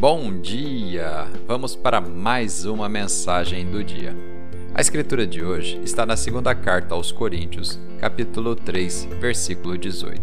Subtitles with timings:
[0.00, 1.26] Bom dia!
[1.44, 4.16] Vamos para mais uma mensagem do dia.
[4.72, 10.22] A escritura de hoje está na segunda carta aos Coríntios, capítulo 3, versículo 18.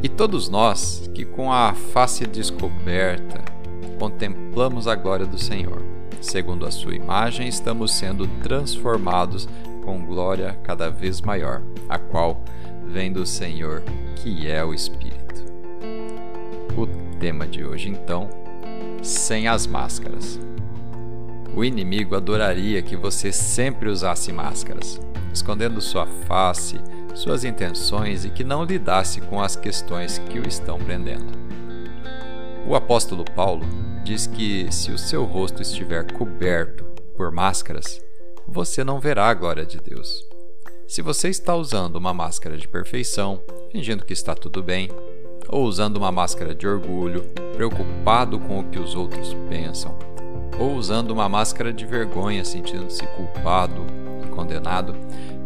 [0.00, 3.42] E todos nós que com a face descoberta
[3.98, 5.82] contemplamos a glória do Senhor,
[6.20, 9.48] segundo a sua imagem, estamos sendo transformados
[9.84, 12.44] com glória cada vez maior, a qual
[12.86, 13.82] vem do Senhor,
[14.14, 15.11] que é o Espírito.
[17.22, 18.28] Tema de hoje, então,
[19.00, 20.40] sem as máscaras.
[21.54, 25.00] O inimigo adoraria que você sempre usasse máscaras,
[25.32, 26.80] escondendo sua face,
[27.14, 31.32] suas intenções e que não lidasse com as questões que o estão prendendo.
[32.66, 33.64] O apóstolo Paulo
[34.02, 36.82] diz que se o seu rosto estiver coberto
[37.16, 38.04] por máscaras,
[38.48, 40.26] você não verá a glória de Deus.
[40.88, 44.88] Se você está usando uma máscara de perfeição, fingindo que está tudo bem,
[45.48, 47.22] ou usando uma máscara de orgulho,
[47.54, 49.96] preocupado com o que os outros pensam,
[50.58, 53.84] ou usando uma máscara de vergonha, sentindo-se culpado
[54.24, 54.94] e condenado,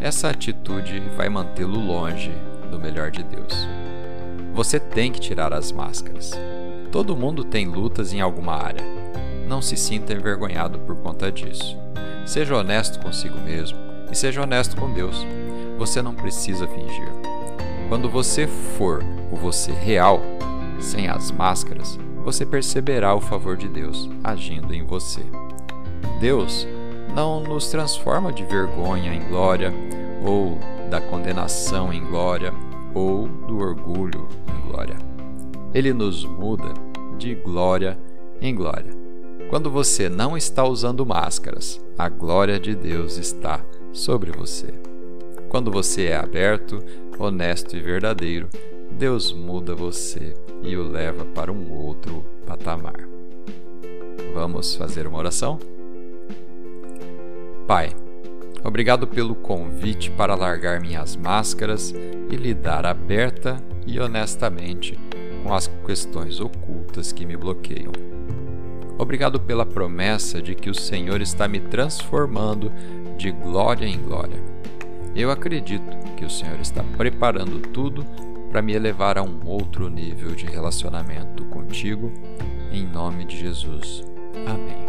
[0.00, 2.32] essa atitude vai mantê-lo longe
[2.70, 3.66] do melhor de Deus.
[4.52, 6.32] Você tem que tirar as máscaras.
[6.92, 8.84] Todo mundo tem lutas em alguma área.
[9.48, 11.76] Não se sinta envergonhado por conta disso.
[12.24, 13.78] Seja honesto consigo mesmo
[14.10, 15.26] e seja honesto com Deus.
[15.76, 17.08] Você não precisa fingir.
[17.88, 20.20] Quando você for o você real,
[20.80, 25.22] sem as máscaras, você perceberá o favor de Deus agindo em você.
[26.20, 26.66] Deus
[27.14, 29.72] não nos transforma de vergonha em glória,
[30.26, 30.58] ou
[30.90, 32.52] da condenação em glória,
[32.94, 34.96] ou do orgulho em glória.
[35.72, 36.72] Ele nos muda
[37.18, 37.98] de glória
[38.40, 38.92] em glória.
[39.48, 43.60] Quando você não está usando máscaras, a glória de Deus está
[43.92, 44.72] sobre você.
[45.48, 46.82] Quando você é aberto,
[47.18, 48.48] honesto e verdadeiro,
[48.90, 53.08] Deus muda você e o leva para um outro patamar.
[54.32, 55.58] Vamos fazer uma oração?
[57.66, 57.90] Pai,
[58.62, 61.94] obrigado pelo convite para largar minhas máscaras
[62.30, 64.98] e lidar aberta e honestamente
[65.42, 67.92] com as questões ocultas que me bloqueiam.
[68.96, 72.70] Obrigado pela promessa de que o Senhor está me transformando
[73.16, 74.54] de glória em glória
[75.14, 78.04] eu acredito que o Senhor está preparando tudo
[78.50, 82.12] para me elevar a um outro nível de relacionamento contigo,
[82.70, 84.04] em nome de Jesus.
[84.46, 84.83] Amém.